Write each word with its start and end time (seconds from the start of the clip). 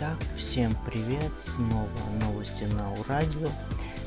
Итак, 0.00 0.16
всем 0.34 0.74
привет, 0.86 1.30
снова 1.36 1.86
новости 2.22 2.64
на 2.64 2.90
Урадио. 2.94 3.48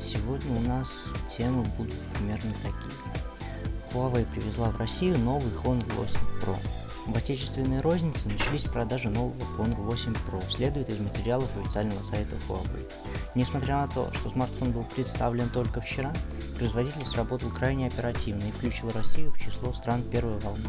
Сегодня 0.00 0.56
у 0.56 0.60
нас 0.62 1.06
темы 1.28 1.62
будут 1.78 1.94
примерно 2.14 2.50
такие. 2.64 2.98
Huawei 3.92 4.26
привезла 4.34 4.70
в 4.70 4.76
Россию 4.76 5.16
новый 5.20 5.52
Honor 5.62 5.88
8 5.94 6.18
Pro. 6.42 6.56
В 7.06 7.16
отечественной 7.16 7.80
рознице 7.80 8.28
начались 8.28 8.64
продажи 8.64 9.08
нового 9.08 9.40
Honor 9.56 9.82
8 9.82 10.14
Pro, 10.14 10.42
следует 10.50 10.88
из 10.88 10.98
материалов 10.98 11.48
официального 11.56 12.02
сайта 12.02 12.34
Huawei. 12.48 12.90
Несмотря 13.36 13.76
на 13.76 13.86
то, 13.86 14.12
что 14.14 14.30
смартфон 14.30 14.72
был 14.72 14.82
представлен 14.96 15.48
только 15.48 15.80
вчера, 15.80 16.12
производитель 16.58 17.04
сработал 17.04 17.50
крайне 17.50 17.86
оперативно 17.86 18.42
и 18.42 18.50
включил 18.50 18.90
Россию 18.90 19.30
в 19.30 19.38
число 19.38 19.72
стран 19.72 20.02
первой 20.02 20.40
волны. 20.40 20.68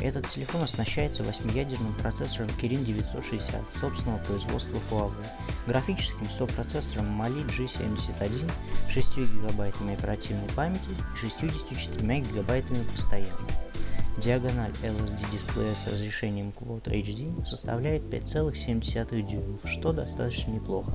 Этот 0.00 0.28
телефон 0.28 0.62
оснащается 0.62 1.24
8-ядерным 1.24 1.92
процессором 1.94 2.48
Kirin 2.60 2.84
960 2.84 3.52
собственного 3.80 4.18
производства 4.18 4.78
Huawei, 4.90 5.26
графическим 5.66 6.26
сопроцессором 6.26 7.20
Mali 7.20 7.44
G71, 7.48 8.50
6 8.88 9.16
гигабайтами 9.18 9.94
оперативной 9.94 10.48
памяти 10.54 10.90
и 10.90 11.16
64 11.16 12.20
гигабайтами 12.20 12.82
постоянной. 12.94 13.50
Диагональ 14.18 14.72
LSD 14.82 15.30
дисплея 15.32 15.74
с 15.74 15.86
разрешением 15.86 16.50
Quad 16.50 16.84
HD 16.84 17.44
составляет 17.44 18.02
5,7 18.02 19.22
дюймов, 19.22 19.60
что 19.64 19.92
достаточно 19.92 20.52
неплохо. 20.52 20.92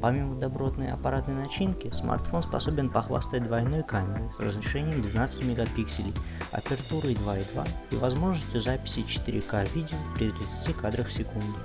Помимо 0.00 0.38
добротной 0.38 0.92
аппаратной 0.92 1.34
начинки, 1.34 1.90
смартфон 1.90 2.42
способен 2.42 2.90
похвастать 2.90 3.44
двойной 3.44 3.82
камерой 3.82 4.30
с 4.36 4.40
разрешением 4.40 5.00
12 5.02 5.42
мегапикселей, 5.42 6.12
апертурой 6.52 7.14
2.2 7.14 7.68
и 7.92 7.96
возможностью 7.96 8.60
записи 8.60 9.00
4К 9.00 9.72
видео 9.74 9.96
при 10.14 10.30
30 10.30 10.76
кадрах 10.76 11.08
в 11.08 11.12
секунду. 11.12 11.58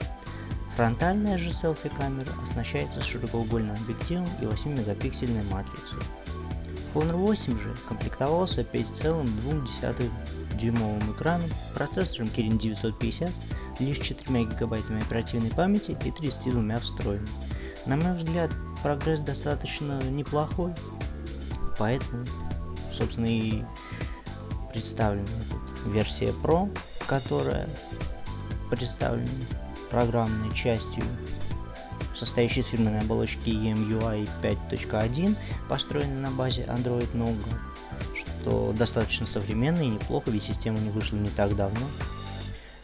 Фронтальная 0.76 1.38
же 1.38 1.52
селфи-камера 1.52 2.32
оснащается 2.44 3.02
широкоугольным 3.02 3.76
объективом 3.76 4.28
и 4.42 4.46
8 4.46 4.72
мегапиксельной 4.72 5.44
матрицей. 5.52 6.00
Honor 6.94 7.18
8 7.18 7.60
же 7.60 7.74
комплектовался 7.88 8.62
5,2 8.62 10.10
дюймовым 10.58 11.12
экраном, 11.12 11.50
процессором 11.76 12.28
Kirin 12.28 12.58
950, 12.58 13.30
лишь 13.80 14.00
4 14.00 14.46
гигабайтами 14.46 15.02
оперативной 15.02 15.52
памяти 15.52 15.98
и 16.04 16.12
32 16.12 16.78
встроенными. 16.78 17.30
На 17.86 17.96
мой 17.96 18.14
взгляд, 18.16 18.52
прогресс 18.84 19.22
достаточно 19.22 20.02
неплохой, 20.04 20.74
поэтому, 21.80 22.26
собственно, 22.94 23.26
и 23.26 23.64
представлена 24.72 25.24
эта 25.24 25.90
версия 25.90 26.34
Pro, 26.44 26.70
которая 27.08 27.68
представлена 28.70 29.28
программной 29.90 30.54
частью, 30.54 31.04
состоящей 32.16 32.62
из 32.62 32.68
фирменной 32.68 33.02
оболочки 33.02 33.50
EMUI 33.50 34.30
5.1, 34.44 35.36
построенной 35.68 36.22
на 36.22 36.32
базе 36.32 36.62
Android 36.64 37.12
Nougat, 37.14 37.58
что 38.14 38.74
достаточно 38.78 39.26
современно 39.26 39.82
и 39.82 39.88
неплохо, 39.88 40.30
ведь 40.30 40.44
система 40.44 40.78
не 40.80 40.90
вышла 40.90 41.18
не 41.18 41.30
так 41.30 41.56
давно. 41.56 41.88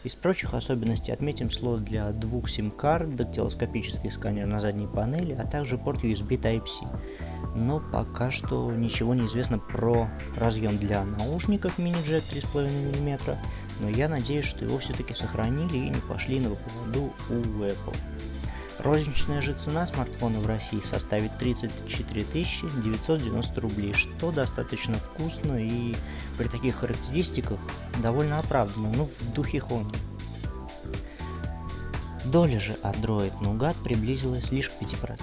Из 0.08 0.14
прочих 0.14 0.54
особенностей 0.54 1.12
отметим 1.12 1.50
слот 1.50 1.84
для 1.84 2.12
двух 2.12 2.48
сим-карт, 2.48 3.14
дактилоскопический 3.14 4.10
сканер 4.10 4.46
на 4.46 4.58
задней 4.58 4.86
панели, 4.86 5.34
а 5.34 5.46
также 5.46 5.76
порт 5.76 6.02
USB 6.02 6.40
Type-C. 6.40 6.86
Но 7.54 7.78
пока 7.78 8.30
что 8.30 8.72
ничего 8.72 9.14
не 9.14 9.26
известно 9.26 9.58
про 9.58 10.08
разъем 10.34 10.78
для 10.78 11.04
наушников 11.04 11.76
мини-джек 11.76 12.24
3,5 12.24 13.02
мм, 13.02 13.36
но 13.80 13.90
я 13.90 14.08
надеюсь, 14.08 14.46
что 14.46 14.64
его 14.64 14.78
все-таки 14.78 15.12
сохранили 15.12 15.76
и 15.76 15.90
не 15.90 16.00
пошли 16.08 16.40
на 16.40 16.54
поводу 16.54 17.12
у 17.28 17.34
Apple. 17.62 17.94
Розничная 18.78 19.42
же 19.42 19.54
цена 19.54 19.86
смартфона 19.86 20.38
в 20.38 20.46
России 20.46 20.80
составит 20.80 21.36
34 21.38 22.24
990 22.24 23.60
рублей, 23.60 23.92
что 23.92 24.30
достаточно 24.30 24.94
вкусно 24.94 25.56
и 25.56 25.96
при 26.36 26.46
таких 26.46 26.76
характеристиках 26.76 27.58
довольно 28.02 28.38
оправданно, 28.38 28.90
ну 28.96 29.10
в 29.18 29.32
духе 29.32 29.58
Honor. 29.58 29.96
Доля 32.26 32.60
же 32.60 32.76
Android 32.82 33.32
Nougat 33.40 33.74
приблизилась 33.82 34.52
лишь 34.52 34.68
к 34.68 34.80
5%. 34.80 35.18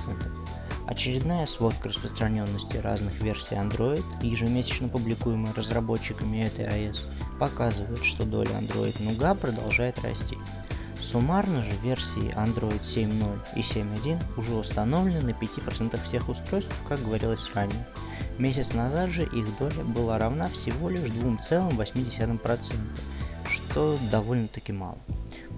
Очередная 0.88 1.46
сводка 1.46 1.90
распространенности 1.90 2.78
разных 2.78 3.20
версий 3.22 3.56
Android, 3.56 4.04
ежемесячно 4.22 4.88
публикуемая 4.88 5.54
разработчиками 5.54 6.44
этой 6.44 6.66
iOS, 6.66 7.00
показывает, 7.40 8.04
что 8.04 8.24
доля 8.24 8.52
Android 8.52 8.96
Nougat 9.00 9.38
продолжает 9.38 9.98
расти. 10.04 10.38
Суммарно 11.16 11.64
же 11.64 11.72
версии 11.82 12.36
Android 12.36 12.82
7.0 12.82 13.40
и 13.56 13.62
7.1 13.62 14.22
уже 14.36 14.54
установлены 14.54 15.22
на 15.22 15.30
5% 15.30 15.98
всех 16.04 16.28
устройств, 16.28 16.76
как 16.90 17.02
говорилось 17.02 17.50
ранее. 17.56 17.88
Месяц 18.38 18.74
назад 18.74 19.12
же 19.12 19.24
их 19.24 19.58
доля 19.58 19.86
была 19.86 20.18
равна 20.18 20.48
всего 20.48 20.90
лишь 20.90 21.10
2,8%, 21.10 22.76
что 23.50 23.98
довольно-таки 24.12 24.74
мало. 24.74 24.98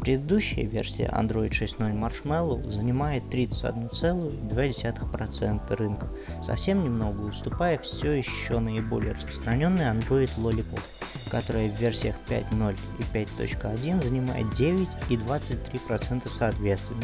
Предыдущая 0.02 0.66
версия 0.66 1.08
Android 1.08 1.50
6.0 1.50 1.94
Marshmallow 1.94 2.70
занимает 2.70 3.24
31,2% 3.24 5.76
рынка, 5.76 6.08
совсем 6.42 6.84
немного 6.84 7.22
уступая 7.22 7.78
все 7.80 8.12
еще 8.14 8.60
наиболее 8.60 9.14
распространенный 9.14 9.86
Android 9.86 10.30
Lollipop 10.38 10.82
которая 11.30 11.70
в 11.70 11.80
версиях 11.80 12.16
5.0 12.28 12.78
и 13.00 13.04
5.1 13.16 14.04
занимает 14.04 14.54
9 14.54 14.90
и 15.10 15.16
23% 15.16 16.30
соответственно, 16.30 17.04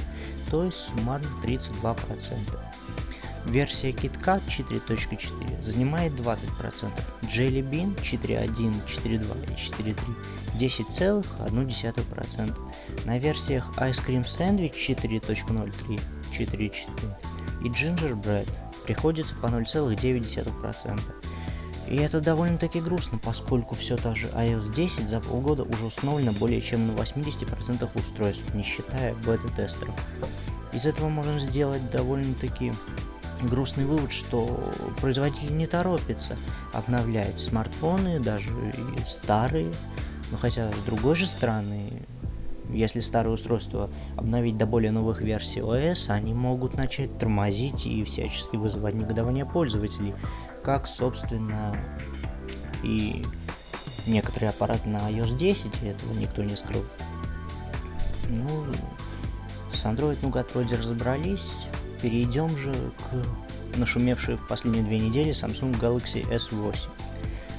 то 0.49 0.63
есть 0.63 0.77
суммарно 0.77 1.27
32%. 1.43 2.59
Версия 3.45 3.91
KitKat 3.91 4.41
4.4 4.47 5.61
занимает 5.61 6.13
20%, 6.13 6.91
Jelly 7.23 7.61
Bean 7.61 7.93
4.1, 8.01 8.73
4.2 8.87 9.49
и 9.49 9.55
4.3 9.55 9.97
10,1%. 10.59 12.72
На 13.05 13.19
версиях 13.19 13.69
Ice 13.77 14.05
Cream 14.05 14.23
Sandwich 14.23 14.73
4.03, 14.73 15.99
4.4 16.37 17.15
и 17.63 17.69
Gingerbread 17.69 18.49
приходится 18.85 19.33
по 19.35 19.47
0,9%. 19.47 21.01
И 21.87 21.97
это 21.97 22.21
довольно-таки 22.21 22.79
грустно, 22.79 23.19
поскольку 23.23 23.75
все 23.75 23.97
та 23.97 24.15
же 24.15 24.27
iOS 24.27 24.73
10 24.73 25.07
за 25.07 25.19
полгода 25.19 25.63
уже 25.63 25.85
установлена 25.85 26.31
более 26.33 26.61
чем 26.61 26.87
на 26.87 26.91
80% 26.91 27.89
устройств, 27.95 28.53
не 28.53 28.63
считая 28.63 29.13
бета-тестеров. 29.15 29.93
Из 30.71 30.85
этого 30.85 31.09
можно 31.09 31.39
сделать 31.39 31.91
довольно-таки 31.91 32.73
грустный 33.43 33.85
вывод, 33.85 34.11
что 34.11 34.71
производитель 35.01 35.55
не 35.55 35.67
торопится 35.67 36.37
обновлять 36.71 37.39
смартфоны, 37.39 38.19
даже 38.19 38.49
и 38.97 39.05
старые. 39.05 39.71
Но 40.31 40.37
хотя, 40.37 40.71
с 40.71 40.85
другой 40.85 41.15
же 41.15 41.25
стороны, 41.25 42.03
если 42.73 42.99
старые 42.99 43.33
устройства 43.33 43.89
обновить 44.17 44.57
до 44.57 44.65
более 44.65 44.91
новых 44.91 45.21
версий 45.21 45.59
OS, 45.59 46.09
они 46.09 46.33
могут 46.33 46.75
начать 46.75 47.17
тормозить 47.17 47.85
и 47.85 48.03
всячески 48.03 48.55
вызывать 48.55 48.95
негодование 48.95 49.45
пользователей, 49.45 50.13
как, 50.63 50.87
собственно, 50.87 51.77
и 52.83 53.23
некоторые 54.07 54.49
аппараты 54.49 54.89
на 54.89 54.97
iOS 55.09 55.37
10, 55.37 55.83
этого 55.83 56.13
никто 56.13 56.43
не 56.43 56.55
скрыл. 56.55 56.83
Ну, 58.29 58.65
с 59.71 59.85
Android 59.85 60.19
Nougat 60.21 60.47
вроде 60.53 60.75
разобрались, 60.75 61.51
перейдем 62.01 62.49
же 62.57 62.73
к 62.73 63.77
нашумевшей 63.77 64.35
в 64.35 64.47
последние 64.47 64.83
две 64.83 64.99
недели 64.99 65.31
Samsung 65.31 65.79
Galaxy 65.79 66.27
S8. 66.29 66.75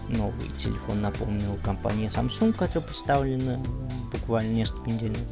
Новый 0.08 0.48
телефон, 0.58 1.00
напомню, 1.00 1.56
компании 1.64 2.08
Samsung, 2.08 2.52
которая 2.52 2.84
представлена 2.84 3.58
буквально 4.24 4.54
несколько 4.54 4.90
недель 4.90 5.12
назад. 5.12 5.28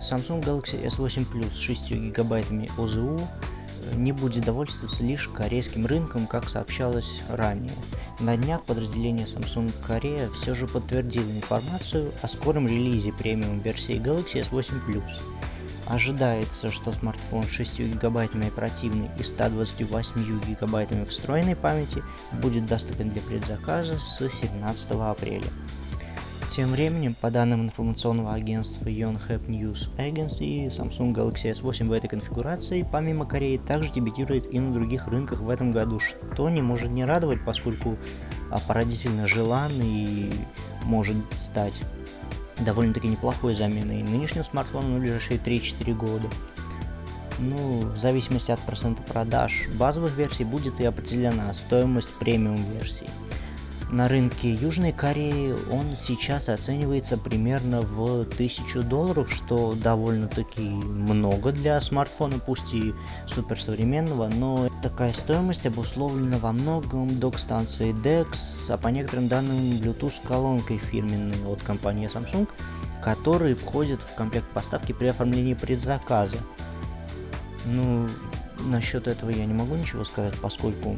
Samsung 0.00 0.42
Galaxy 0.42 0.82
S8 0.86 1.26
Plus 1.30 1.52
с 1.52 1.58
6 1.58 1.92
гигабайтами 1.92 2.70
ОЗУ 2.78 3.20
не 3.94 4.12
будет 4.12 4.44
довольствоваться 4.46 5.04
лишь 5.04 5.28
корейским 5.28 5.84
рынком, 5.84 6.26
как 6.26 6.48
сообщалось 6.48 7.20
ранее. 7.28 7.74
На 8.20 8.38
днях 8.38 8.62
подразделение 8.64 9.26
Samsung 9.26 9.70
Korea 9.86 10.32
все 10.32 10.54
же 10.54 10.66
подтвердило 10.66 11.30
информацию 11.30 12.12
о 12.22 12.28
скором 12.28 12.66
релизе 12.66 13.12
премиум 13.12 13.60
версии 13.60 13.96
Galaxy 13.96 14.48
S8 14.48 14.86
Plus. 14.88 15.20
Ожидается, 15.86 16.70
что 16.70 16.92
смартфон 16.92 17.44
с 17.44 17.50
6 17.50 17.80
гигабайтами 17.80 18.46
оперативной 18.46 19.10
и 19.18 19.22
128 19.22 20.40
гигабайтами 20.48 21.04
встроенной 21.04 21.56
памяти 21.56 22.02
будет 22.40 22.64
доступен 22.64 23.10
для 23.10 23.20
предзаказа 23.20 23.98
с 23.98 24.26
17 24.26 24.90
апреля. 24.92 25.48
Тем 26.52 26.68
временем, 26.68 27.16
по 27.18 27.30
данным 27.30 27.62
информационного 27.62 28.34
агентства 28.34 28.84
Yonhap 28.84 29.46
News 29.46 29.88
Agency, 29.96 30.68
Samsung 30.68 31.14
Galaxy 31.14 31.50
S8 31.50 31.88
в 31.88 31.92
этой 31.92 32.08
конфигурации, 32.08 32.86
помимо 32.92 33.24
Кореи, 33.24 33.56
также 33.56 33.90
дебютирует 33.90 34.52
и 34.52 34.60
на 34.60 34.70
других 34.70 35.06
рынках 35.06 35.40
в 35.40 35.48
этом 35.48 35.72
году, 35.72 35.98
что 35.98 36.50
не 36.50 36.60
может 36.60 36.90
не 36.90 37.06
радовать, 37.06 37.42
поскольку 37.42 37.96
аппарат 38.50 38.86
действительно 38.86 39.26
желан 39.26 39.72
и 39.82 40.30
может 40.84 41.16
стать 41.38 41.80
довольно-таки 42.60 43.08
неплохой 43.08 43.54
заменой 43.54 44.02
нынешнего 44.02 44.42
смартфона 44.42 44.88
на 44.88 45.00
ближайшие 45.00 45.38
3-4 45.38 45.94
года. 45.94 46.28
Ну, 47.38 47.80
в 47.80 47.96
зависимости 47.96 48.50
от 48.50 48.60
процента 48.60 49.02
продаж 49.02 49.68
базовых 49.78 50.14
версий 50.18 50.44
будет 50.44 50.82
и 50.82 50.84
определена 50.84 51.50
стоимость 51.54 52.12
премиум 52.18 52.62
версий. 52.74 53.06
На 53.92 54.08
рынке 54.08 54.54
Южной 54.54 54.90
Кореи 54.90 55.54
он 55.70 55.84
сейчас 55.98 56.48
оценивается 56.48 57.18
примерно 57.18 57.82
в 57.82 58.22
1000 58.22 58.84
долларов, 58.84 59.30
что 59.30 59.74
довольно-таки 59.74 60.62
много 60.62 61.52
для 61.52 61.78
смартфона, 61.78 62.38
пусть 62.38 62.72
и 62.72 62.94
суперсовременного, 63.26 64.28
но 64.28 64.70
такая 64.82 65.12
стоимость 65.12 65.66
обусловлена 65.66 66.38
во 66.38 66.52
многом 66.52 67.06
док-станцией 67.20 67.92
DeX, 67.92 68.70
а 68.70 68.78
по 68.78 68.88
некоторым 68.88 69.28
данным 69.28 69.58
Bluetooth 69.58 70.26
колонкой 70.26 70.78
фирменной 70.78 71.44
от 71.44 71.60
компании 71.60 72.08
Samsung, 72.08 72.48
который 73.02 73.52
входит 73.54 74.00
в 74.00 74.14
комплект 74.14 74.48
поставки 74.48 74.92
при 74.92 75.08
оформлении 75.08 75.52
предзаказа. 75.52 76.38
Ну, 77.66 78.08
насчет 78.60 79.06
этого 79.06 79.28
я 79.28 79.44
не 79.44 79.52
могу 79.52 79.74
ничего 79.74 80.04
сказать, 80.04 80.34
поскольку 80.40 80.96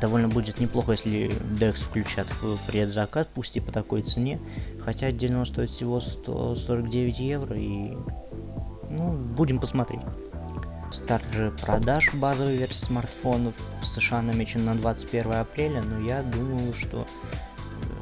довольно 0.00 0.28
будет 0.28 0.60
неплохо, 0.60 0.92
если 0.92 1.28
DEX 1.58 1.84
включат 1.84 2.26
в 2.42 2.58
предзаказ, 2.66 3.26
пусть 3.32 3.56
и 3.56 3.60
по 3.60 3.72
такой 3.72 4.02
цене. 4.02 4.40
Хотя 4.84 5.08
отдельно 5.08 5.40
он 5.40 5.46
стоит 5.46 5.70
всего 5.70 6.00
149 6.00 7.18
евро 7.18 7.56
и... 7.56 7.96
Ну, 8.90 9.12
будем 9.12 9.58
посмотреть. 9.58 10.00
Старт 10.90 11.24
же 11.30 11.52
продаж 11.52 12.12
базовой 12.14 12.56
версии 12.56 12.86
смартфонов 12.86 13.54
в 13.80 13.86
США 13.86 14.22
намечен 14.22 14.64
на 14.64 14.74
21 14.74 15.32
апреля, 15.32 15.82
но 15.82 16.04
я 16.04 16.22
думаю, 16.22 16.72
что 16.74 17.06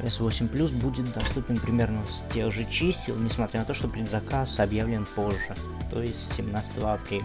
S8 0.02 0.50
Plus 0.50 0.72
будет 0.72 1.12
доступен 1.12 1.58
примерно 1.58 2.04
с 2.06 2.22
тех 2.32 2.52
же 2.52 2.64
чисел, 2.70 3.16
несмотря 3.18 3.60
на 3.60 3.66
то, 3.66 3.74
что 3.74 3.88
предзаказ 3.88 4.58
объявлен 4.60 5.06
позже, 5.14 5.54
то 5.90 6.00
есть 6.00 6.32
17 6.34 6.78
апреля. 6.78 7.24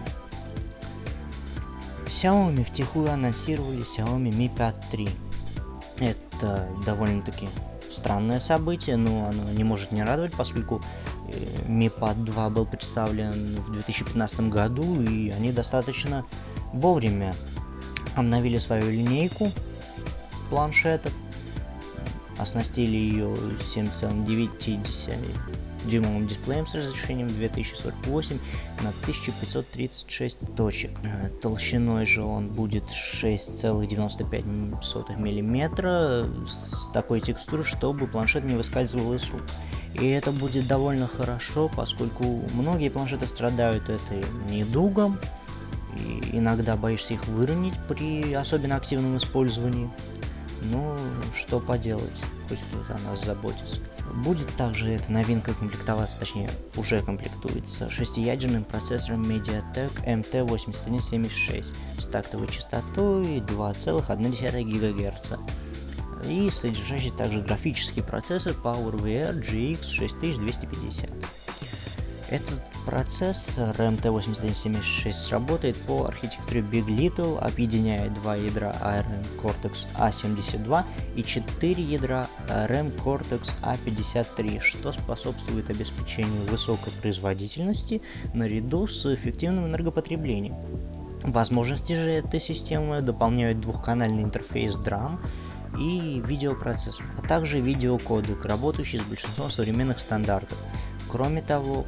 Xiaomi 2.14 2.64
втихую 2.64 3.10
анонсировали 3.10 3.82
Xiaomi 3.82 4.30
Mi 4.30 4.48
5 4.48 4.74
3. 4.92 5.08
Это 5.98 6.68
довольно-таки 6.86 7.48
странное 7.90 8.38
событие, 8.38 8.96
но 8.96 9.26
оно 9.26 9.50
не 9.50 9.64
может 9.64 9.90
не 9.90 10.04
радовать, 10.04 10.36
поскольку 10.36 10.80
э, 11.26 11.32
Mi 11.66 11.92
Pad 11.92 12.22
2 12.22 12.50
был 12.50 12.66
представлен 12.66 13.56
в 13.56 13.72
2015 13.72 14.48
году, 14.48 15.02
и 15.02 15.30
они 15.30 15.50
достаточно 15.50 16.24
вовремя 16.72 17.34
обновили 18.14 18.58
свою 18.58 18.92
линейку 18.92 19.50
планшетов, 20.50 21.12
оснастили 22.38 22.96
ее 22.96 23.26
7,9 23.26 25.63
дюймовым 25.84 26.26
дисплеем 26.26 26.66
с 26.66 26.74
разрешением 26.74 27.28
2048 27.28 28.38
на 28.82 28.90
1536 28.90 30.38
точек. 30.56 30.90
Э, 31.04 31.28
толщиной 31.40 32.06
же 32.06 32.22
он 32.22 32.48
будет 32.48 32.84
6,95 32.84 35.16
мм 35.16 36.48
с 36.48 36.88
такой 36.92 37.20
текстурой, 37.20 37.64
чтобы 37.64 38.06
планшет 38.06 38.44
не 38.44 38.54
выскальзывал 38.54 39.14
из 39.14 39.28
рук. 39.30 39.42
И 39.94 40.08
это 40.08 40.32
будет 40.32 40.66
довольно 40.66 41.06
хорошо, 41.06 41.70
поскольку 41.74 42.24
многие 42.54 42.88
планшеты 42.88 43.26
страдают 43.26 43.88
этой 43.88 44.24
недугом, 44.50 45.18
и 45.96 46.38
иногда 46.38 46.76
боишься 46.76 47.14
их 47.14 47.26
выронить 47.28 47.74
при 47.88 48.34
особенно 48.34 48.76
активном 48.76 49.16
использовании. 49.16 49.88
Ну, 50.70 50.96
что 51.34 51.60
поделать, 51.60 52.10
пусть 52.48 52.62
кто-то 52.68 52.94
о 52.94 53.08
нас 53.08 53.24
заботится. 53.24 53.80
Будет 54.24 54.48
также 54.56 54.90
эта 54.90 55.10
новинка 55.10 55.54
комплектоваться, 55.54 56.18
точнее 56.18 56.50
уже 56.76 57.00
комплектуется, 57.00 57.90
шестиядерным 57.90 58.64
процессором 58.64 59.22
MediaTek 59.22 60.04
MT8176 60.04 61.74
с 61.98 62.06
тактовой 62.06 62.48
частотой 62.48 63.38
2,1 63.40 64.64
ГГц 64.64 65.32
и 66.28 66.48
содержащий 66.50 67.10
также 67.10 67.40
графический 67.40 68.02
процессор 68.02 68.52
PowerVR 68.52 69.40
GX 69.40 69.84
6250. 69.84 71.10
Этот 72.30 72.60
процессор 72.86 73.74
MT8176 73.76 75.30
работает 75.30 75.76
по 75.76 76.06
архитектуре 76.06 76.62
Big 76.62 76.86
Little, 76.86 77.38
объединяя 77.38 78.08
два 78.08 78.34
ядра 78.34 78.74
ARM 78.80 79.26
Cortex 79.42 79.86
A72 79.98 80.84
и 81.16 81.22
четыре 81.22 81.82
ядра 81.82 82.26
ARM 82.48 82.92
Cortex 83.04 83.52
A53, 83.62 84.60
что 84.60 84.92
способствует 84.92 85.68
обеспечению 85.68 86.46
высокой 86.48 86.92
производительности 86.94 88.00
наряду 88.32 88.86
с 88.86 89.04
эффективным 89.14 89.66
энергопотреблением. 89.66 90.56
Возможности 91.24 91.92
же 91.92 92.10
этой 92.10 92.40
системы 92.40 93.02
дополняют 93.02 93.60
двухканальный 93.60 94.22
интерфейс 94.22 94.76
DRAM 94.76 95.18
и 95.78 96.22
видеопроцессор, 96.24 97.04
а 97.18 97.26
также 97.26 97.60
видеокодек, 97.60 98.44
работающий 98.44 98.98
с 98.98 99.02
большинством 99.02 99.50
современных 99.50 99.98
стандартов– 99.98 100.58
Кроме 101.14 101.42
того, 101.42 101.86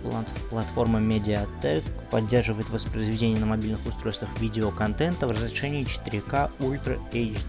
платформа 0.51 1.01
Mediatek 1.01 1.83
поддерживает 2.13 2.71
воспроизведение 2.71 3.41
на 3.41 3.47
мобильных 3.47 3.85
устройствах 3.85 4.31
видеоконтента 4.39 5.27
в 5.27 5.33
разрешении 5.33 5.85
4К 5.85 6.53
Ultra 6.61 6.97
HD. 7.11 7.41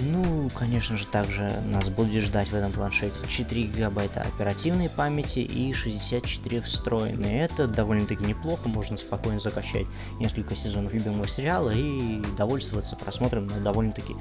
Ну, 0.00 0.48
конечно 0.58 0.96
же, 0.96 1.06
также 1.06 1.60
нас 1.66 1.90
будет 1.90 2.24
ждать 2.24 2.48
в 2.48 2.54
этом 2.54 2.72
планшете 2.72 3.16
4 3.28 3.64
гигабайта 3.64 4.22
оперативной 4.22 4.88
памяти 4.88 5.40
и 5.40 5.74
64 5.74 6.62
встроенной. 6.62 7.34
Это 7.34 7.68
довольно-таки 7.68 8.24
неплохо, 8.24 8.70
можно 8.70 8.96
спокойно 8.96 9.40
закачать 9.40 9.86
несколько 10.20 10.56
сезонов 10.56 10.94
любимого 10.94 11.28
сериала 11.28 11.68
и 11.68 12.22
довольствоваться 12.38 12.96
просмотром 12.96 13.46
на 13.46 13.60
довольно-таки 13.60 14.14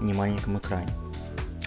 немаленьком 0.00 0.58
экране. 0.58 0.90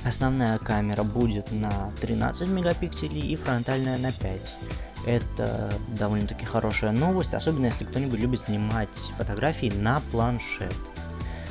Основная 0.07 0.57
камера 0.57 1.03
будет 1.03 1.51
на 1.51 1.91
13 1.99 2.47
мегапикселей 2.47 3.27
и 3.27 3.35
фронтальная 3.35 3.97
на 3.97 4.13
5. 4.13 4.57
Это 5.05 5.73
довольно-таки 5.99 6.45
хорошая 6.45 6.93
новость, 6.93 7.33
особенно 7.33 7.65
если 7.65 7.83
кто-нибудь 7.83 8.17
любит 8.17 8.41
снимать 8.41 9.11
фотографии 9.17 9.69
на 9.75 9.99
планшет. 10.11 10.73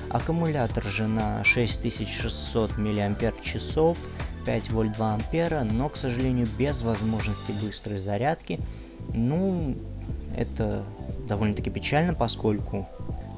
Аккумулятор 0.09 0.85
же 0.85 1.07
на 1.07 1.45
6600 1.45 2.79
мАч, 2.79 3.97
5 4.47 4.71
вольт 4.71 4.93
2 4.95 5.15
ампера, 5.15 5.63
но, 5.63 5.91
к 5.91 5.99
сожалению, 5.99 6.49
без 6.59 6.81
возможности 6.81 7.53
быстрой 7.63 7.99
зарядки. 7.99 8.59
Ну, 9.13 9.77
это 10.35 10.83
довольно-таки 11.29 11.69
печально, 11.69 12.15
поскольку 12.15 12.89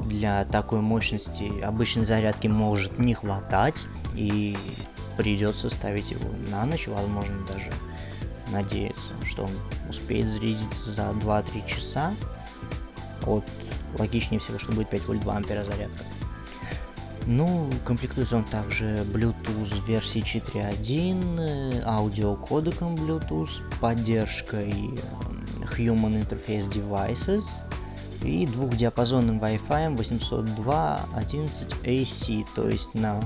для 0.06 0.44
такой 0.44 0.80
мощности 0.80 1.60
обычной 1.60 2.04
зарядки 2.04 2.46
может 2.46 3.00
не 3.00 3.14
хватать, 3.14 3.82
и 4.14 4.56
придется 5.18 5.68
ставить 5.68 6.12
его 6.12 6.30
на 6.48 6.64
ночь, 6.64 6.86
возможно 6.86 7.36
даже 7.46 7.70
надеяться, 8.52 9.12
что 9.26 9.42
он 9.42 9.50
успеет 9.90 10.28
зарядиться 10.28 10.92
за 10.92 11.02
2-3 11.10 11.66
часа. 11.66 12.14
Вот 13.22 13.44
логичнее 13.98 14.40
всего, 14.40 14.58
что 14.58 14.72
будет 14.72 14.88
5 14.88 15.06
вольт 15.08 15.20
2 15.20 15.36
ампера 15.36 15.64
зарядка. 15.64 16.04
Ну, 17.26 17.68
комплектуется 17.84 18.36
он 18.36 18.44
также 18.44 19.04
Bluetooth 19.12 19.86
версии 19.86 20.22
4.1, 20.22 21.82
аудиокодеком 21.84 22.94
Bluetooth, 22.94 23.50
поддержкой 23.80 24.94
Human 25.76 26.24
Interface 26.24 26.70
Devices– 26.70 27.44
и 28.22 28.46
двухдиапазонным 28.46 29.38
Wi-Fi 29.38 29.96
802.11 29.96 31.82
AC, 31.82 32.46
то 32.54 32.68
есть 32.68 32.94
на 32.94 33.20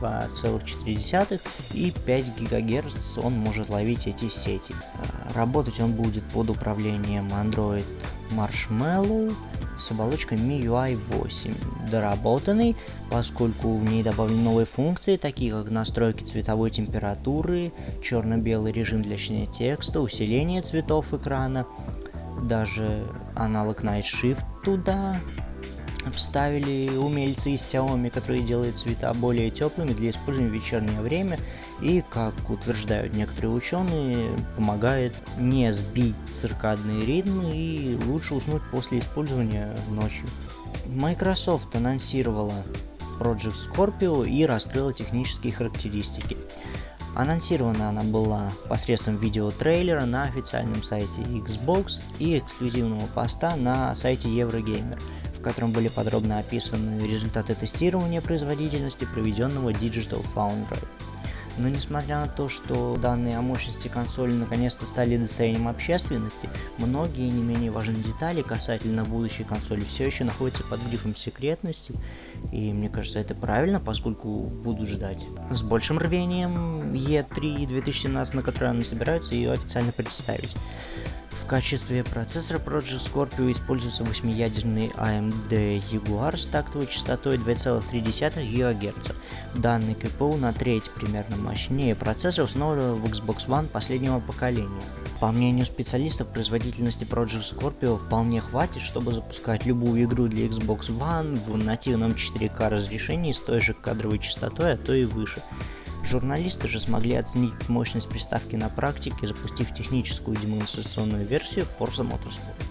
2,4 0.00 1.40
и 1.74 1.90
5 1.90 2.34
ГГц 2.36 3.18
он 3.18 3.34
может 3.34 3.68
ловить 3.68 4.06
эти 4.06 4.28
сети. 4.28 4.74
Работать 5.34 5.80
он 5.80 5.92
будет 5.92 6.24
под 6.24 6.50
управлением 6.50 7.28
Android 7.28 7.84
Marshmallow 8.30 9.32
с 9.78 9.90
оболочкой 9.90 10.38
MIUI 10.38 10.98
8, 11.08 11.54
доработанный, 11.90 12.76
поскольку 13.10 13.76
в 13.76 13.84
ней 13.84 14.02
добавлены 14.02 14.42
новые 14.42 14.66
функции, 14.66 15.16
такие 15.16 15.52
как 15.52 15.70
настройки 15.70 16.22
цветовой 16.22 16.70
температуры, 16.70 17.72
черно-белый 18.02 18.72
режим 18.72 19.02
для 19.02 19.16
чтения 19.16 19.46
текста, 19.46 20.00
усиление 20.00 20.60
цветов 20.62 21.12
экрана, 21.14 21.66
даже 22.42 23.06
аналог 23.34 23.82
Night 23.82 24.04
Shift 24.04 24.44
туда 24.64 25.20
вставили 26.14 26.96
умельцы 26.96 27.50
из 27.50 27.60
Xiaomi, 27.60 28.10
которые 28.10 28.42
делают 28.42 28.76
цвета 28.76 29.12
более 29.14 29.50
теплыми 29.50 29.92
для 29.92 30.10
использования 30.10 30.50
в 30.50 30.54
вечернее 30.54 31.00
время 31.00 31.38
и, 31.80 32.02
как 32.08 32.34
утверждают 32.48 33.14
некоторые 33.14 33.52
ученые, 33.52 34.30
помогает 34.56 35.14
не 35.38 35.72
сбить 35.72 36.16
циркадные 36.30 37.04
ритмы 37.04 37.50
и 37.54 37.98
лучше 38.06 38.34
уснуть 38.34 38.62
после 38.70 39.00
использования 39.00 39.76
ночью. 39.90 40.26
Microsoft 40.86 41.74
анонсировала 41.76 42.54
Project 43.20 43.54
Scorpio 43.70 44.26
и 44.26 44.46
раскрыла 44.46 44.92
технические 44.92 45.52
характеристики. 45.52 46.36
Анонсирована 47.14 47.88
она 47.88 48.02
была 48.02 48.50
посредством 48.68 49.16
видеотрейлера 49.16 50.04
на 50.04 50.24
официальном 50.24 50.82
сайте 50.82 51.22
Xbox 51.22 52.00
и 52.18 52.38
эксклюзивного 52.38 53.06
поста 53.14 53.56
на 53.56 53.94
сайте 53.94 54.28
Eurogamer, 54.28 55.00
в 55.36 55.42
котором 55.42 55.72
были 55.72 55.88
подробно 55.88 56.38
описаны 56.38 57.00
результаты 57.00 57.54
тестирования 57.54 58.20
производительности, 58.20 59.06
проведенного 59.12 59.70
Digital 59.70 60.24
Foundry. 60.34 60.86
Но 61.58 61.68
несмотря 61.68 62.20
на 62.20 62.28
то, 62.28 62.48
что 62.48 62.96
данные 62.96 63.38
о 63.38 63.42
мощности 63.42 63.88
консоли 63.88 64.32
наконец-то 64.32 64.86
стали 64.86 65.16
достоянием 65.16 65.68
общественности, 65.68 66.48
многие 66.78 67.30
не 67.30 67.42
менее 67.42 67.70
важные 67.70 68.02
детали 68.02 68.42
касательно 68.42 69.04
будущей 69.04 69.44
консоли 69.44 69.80
все 69.80 70.06
еще 70.06 70.24
находятся 70.24 70.62
под 70.64 70.80
грифом 70.88 71.14
секретности, 71.14 71.94
и 72.52 72.72
мне 72.72 72.88
кажется 72.88 73.18
это 73.18 73.34
правильно, 73.34 73.80
поскольку 73.80 74.40
будут 74.40 74.88
ждать 74.88 75.24
с 75.50 75.62
большим 75.62 75.98
рвением 75.98 76.94
E3 76.94 77.66
2017, 77.66 78.34
на 78.34 78.42
которой 78.42 78.70
они 78.70 78.84
собираются 78.84 79.34
ее 79.34 79.52
официально 79.52 79.92
представить 79.92 80.56
качестве 81.50 82.04
процессора 82.04 82.58
Project 82.58 83.12
Scorpio 83.12 83.50
используется 83.50 84.04
8-ядерный 84.04 84.92
AMD 84.96 85.82
Jaguar 85.90 86.36
с 86.36 86.46
тактовой 86.46 86.86
частотой 86.86 87.38
2,3 87.38 88.72
ГГц. 88.72 89.10
Данный 89.56 89.96
КПУ 89.96 90.36
на 90.36 90.52
треть 90.52 90.88
примерно 90.90 91.36
мощнее 91.36 91.96
процессора, 91.96 92.44
установленного 92.44 92.94
в 92.94 93.04
Xbox 93.04 93.48
One 93.48 93.66
последнего 93.66 94.20
поколения. 94.20 94.80
По 95.20 95.32
мнению 95.32 95.66
специалистов, 95.66 96.28
производительности 96.28 97.02
Project 97.02 97.54
Scorpio 97.54 97.98
вполне 97.98 98.40
хватит, 98.40 98.82
чтобы 98.82 99.12
запускать 99.12 99.66
любую 99.66 100.04
игру 100.04 100.28
для 100.28 100.46
Xbox 100.46 100.88
One 100.88 101.34
в 101.34 101.56
нативном 101.56 102.12
4К 102.12 102.68
разрешении 102.68 103.32
с 103.32 103.40
той 103.40 103.60
же 103.60 103.74
кадровой 103.74 104.20
частотой, 104.20 104.74
а 104.74 104.76
то 104.76 104.94
и 104.94 105.04
выше. 105.04 105.42
Журналисты 106.04 106.68
же 106.68 106.80
смогли 106.80 107.14
оценить 107.14 107.68
мощность 107.68 108.08
приставки 108.08 108.56
на 108.56 108.68
практике, 108.68 109.26
запустив 109.26 109.72
техническую 109.72 110.36
демонстрационную 110.36 111.26
версию 111.26 111.66
Forza 111.78 112.04
Motorsport. 112.04 112.70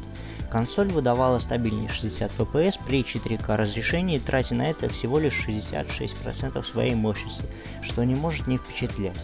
Консоль 0.50 0.88
выдавала 0.88 1.38
стабильнее 1.40 1.90
60 1.90 2.32
FPS 2.32 2.80
при 2.86 3.02
4К 3.02 3.56
разрешении, 3.56 4.18
тратя 4.18 4.56
на 4.56 4.64
это 4.64 4.90
всего 4.90 5.20
лишь 5.20 5.48
66% 5.48 6.64
своей 6.64 6.96
мощности, 6.96 7.44
что 7.84 8.04
не 8.04 8.16
может 8.16 8.48
не 8.48 8.58
впечатлять. 8.58 9.20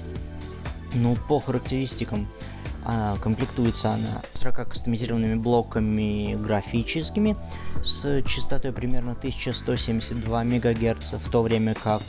Ну, 0.94 1.18
по 1.28 1.40
характеристикам 1.40 2.28
а, 2.86 3.18
комплектуется 3.18 3.90
она 3.90 4.22
40 4.34 4.70
кастомизированными 4.70 5.36
блоками 5.36 6.36
графическими 6.36 7.36
с 7.82 8.22
частотой 8.22 8.72
примерно 8.72 9.14
1172 9.14 10.44
МГц, 10.44 11.14
в 11.14 11.32
то 11.32 11.42
время 11.42 11.74
как 11.74 12.04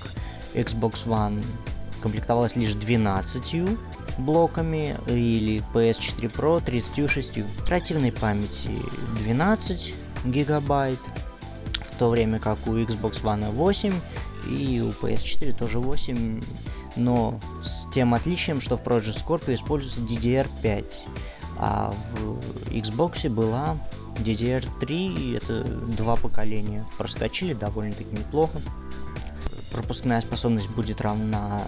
Xbox 0.54 1.06
One 1.06 1.42
комплектовалась 2.00 2.56
лишь 2.56 2.74
12 2.74 3.78
блоками 4.18 4.96
или 5.06 5.62
PS4 5.74 6.32
Pro 6.32 6.64
36. 6.64 7.38
Оперативной 7.62 8.12
памяти 8.12 8.70
12 9.22 9.94
гигабайт, 10.24 10.98
в 11.84 11.98
то 11.98 12.08
время 12.08 12.38
как 12.38 12.58
у 12.66 12.72
Xbox 12.72 13.22
One 13.22 13.50
8 13.50 13.94
и 14.48 14.80
у 14.80 14.90
PS4 14.90 15.52
тоже 15.52 15.78
8, 15.78 16.40
но 16.96 17.38
с 17.62 17.86
тем 17.92 18.14
отличием, 18.14 18.60
что 18.60 18.76
в 18.76 18.82
Project 18.82 19.24
Scorpio 19.24 19.54
используется 19.54 20.00
DDR5, 20.00 20.84
а 21.58 21.94
в 22.12 22.38
Xbox 22.70 23.28
была 23.28 23.76
DDR3, 24.18 25.36
это 25.36 25.64
два 25.64 26.16
поколения, 26.16 26.86
проскочили 26.96 27.54
довольно-таки 27.54 28.12
неплохо 28.16 28.60
пропускная 29.70 30.20
способность 30.20 30.70
будет 30.70 31.00
равна 31.00 31.60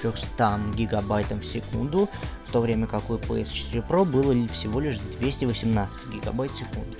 300 0.00 0.60
гигабайтам 0.76 1.40
в 1.40 1.46
секунду, 1.46 2.08
в 2.46 2.52
то 2.52 2.60
время 2.60 2.86
как 2.86 3.10
у 3.10 3.14
PS4 3.14 3.86
Pro 3.86 4.04
было 4.04 4.46
всего 4.48 4.80
лишь 4.80 4.98
218 5.18 6.08
гигабайт 6.12 6.50
в 6.50 6.56
секунду. 6.56 6.96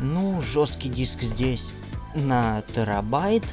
Ну, 0.00 0.40
жесткий 0.42 0.88
диск 0.88 1.22
здесь 1.22 1.70
на 2.14 2.62
терабайт. 2.74 3.44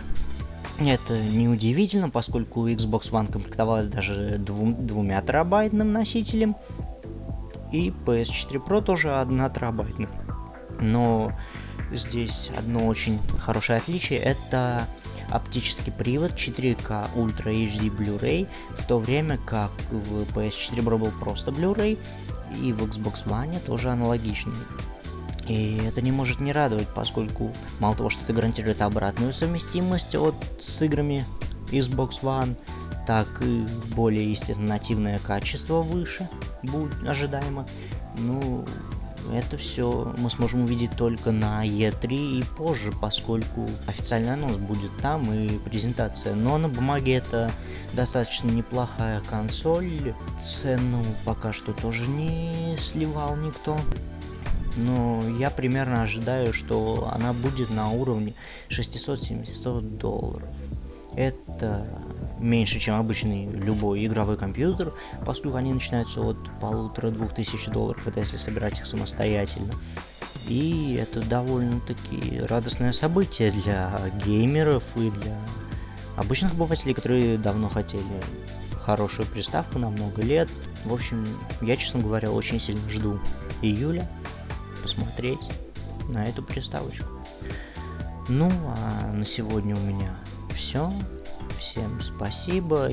Это 0.79 1.21
неудивительно, 1.21 2.09
поскольку 2.09 2.67
Xbox 2.67 3.11
One 3.11 3.31
комплектовалась 3.31 3.87
даже 3.87 4.37
двум, 4.39 4.85
двумя 4.85 5.21
терабайтным 5.21 5.93
носителем. 5.93 6.55
И 7.71 7.93
PS4 8.05 8.65
Pro 8.65 8.81
тоже 8.81 9.15
1 9.15 9.51
терабайтным. 9.51 10.09
Но 10.79 11.31
здесь 11.91 12.49
одно 12.57 12.87
очень 12.87 13.19
хорошее 13.39 13.77
отличие 13.77 14.19
это 14.19 14.87
оптический 15.29 15.91
привод 15.91 16.31
4К 16.31 17.07
Ultra 17.15 17.53
HD 17.53 17.89
Blu-ray, 17.95 18.47
в 18.77 18.87
то 18.87 18.99
время 18.99 19.37
как 19.45 19.71
в 19.91 20.23
PS4 20.35 20.83
Pro 20.83 20.97
был 20.97 21.11
просто 21.19 21.51
Blu-ray, 21.51 21.97
и 22.61 22.73
в 22.73 22.83
Xbox 22.83 23.25
One 23.25 23.59
тоже 23.65 23.89
аналогичный. 23.89 24.53
И 25.47 25.81
это 25.85 26.01
не 26.01 26.11
может 26.11 26.39
не 26.39 26.51
радовать, 26.51 26.87
поскольку 26.87 27.51
мало 27.79 27.95
того, 27.95 28.09
что 28.09 28.23
это 28.23 28.33
гарантирует 28.33 28.81
обратную 28.81 29.33
совместимость 29.33 30.15
от, 30.15 30.35
с 30.59 30.81
играми 30.81 31.25
Xbox 31.71 32.21
One, 32.21 32.55
так 33.05 33.27
и 33.41 33.65
более, 33.95 34.31
естественно, 34.31 34.69
нативное 34.69 35.19
качество 35.19 35.81
выше 35.81 36.29
будет 36.61 36.95
ожидаемо. 37.05 37.65
Ну, 38.17 38.65
это 39.31 39.57
все 39.57 40.13
мы 40.17 40.29
сможем 40.29 40.63
увидеть 40.63 40.95
только 40.97 41.31
на 41.31 41.65
E3 41.65 42.39
и 42.39 42.43
позже, 42.57 42.91
поскольку 42.99 43.67
официальный 43.87 44.33
анонс 44.33 44.57
будет 44.57 44.91
там 45.01 45.31
и 45.31 45.57
презентация. 45.59 46.35
Но 46.35 46.57
на 46.57 46.69
бумаге 46.69 47.15
это 47.15 47.51
достаточно 47.93 48.49
неплохая 48.49 49.21
консоль. 49.21 50.13
Цену 50.41 51.03
пока 51.25 51.53
что 51.53 51.73
тоже 51.73 52.07
не 52.07 52.75
сливал 52.77 53.35
никто. 53.35 53.77
Но 54.75 55.21
я 55.39 55.49
примерно 55.51 56.01
ожидаю, 56.01 56.51
что 56.51 57.09
она 57.13 57.33
будет 57.33 57.69
на 57.69 57.91
уровне 57.91 58.33
600-700 58.69 59.97
долларов. 59.97 60.49
Это 61.15 61.85
меньше, 62.43 62.79
чем 62.79 62.95
обычный 62.95 63.49
любой 63.49 64.05
игровой 64.05 64.37
компьютер, 64.37 64.93
поскольку 65.25 65.57
они 65.57 65.73
начинаются 65.73 66.21
от 66.21 66.37
полутора-двух 66.59 67.33
тысяч 67.33 67.65
долларов, 67.67 68.05
это 68.05 68.19
если 68.19 68.37
собирать 68.37 68.79
их 68.79 68.85
самостоятельно. 68.85 69.73
И 70.47 70.99
это 71.01 71.21
довольно-таки 71.25 72.41
радостное 72.41 72.91
событие 72.91 73.51
для 73.51 73.91
геймеров 74.25 74.83
и 74.97 75.09
для 75.09 75.37
обычных 76.17 76.53
обывателей, 76.53 76.93
которые 76.93 77.37
давно 77.37 77.69
хотели 77.69 78.03
хорошую 78.81 79.25
приставку 79.27 79.79
на 79.79 79.89
много 79.89 80.21
лет. 80.21 80.49
В 80.83 80.93
общем, 80.93 81.25
я, 81.61 81.77
честно 81.77 82.01
говоря, 82.01 82.29
очень 82.31 82.59
сильно 82.59 82.87
жду 82.89 83.19
июля 83.61 84.07
посмотреть 84.81 85.49
на 86.09 86.25
эту 86.25 86.43
приставочку. 86.43 87.05
Ну, 88.27 88.51
а 88.67 89.11
на 89.13 89.25
сегодня 89.25 89.75
у 89.75 89.79
меня 89.79 90.13
все. 90.53 90.91
Всем 91.63 92.01
спасибо 92.01 92.81